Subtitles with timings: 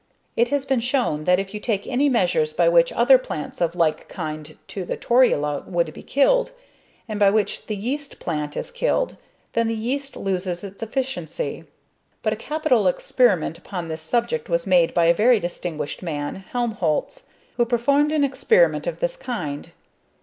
[0.35, 3.75] It has been shown that if you take any measures by which other plants of
[3.75, 6.53] like kind to the torula would be killed,
[7.07, 9.17] and by which the yeast plant is killed,
[9.53, 11.65] then the yeast loses its efficiency.
[12.23, 17.25] But a capital experiment upon this subject was made by a very distinguished man, Helmholz,
[17.57, 19.69] who performed an experiment of this kind.